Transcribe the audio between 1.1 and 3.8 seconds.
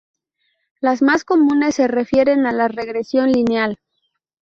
comunes se refieren a la regresión lineal.